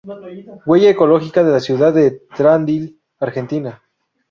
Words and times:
Huella 0.65 0.89
ecológica 0.89 1.43
de 1.43 1.51
la 1.51 1.59
ciudad 1.59 1.93
de 1.93 2.21
Tandil, 2.35 2.99
Argentina. 3.19 3.83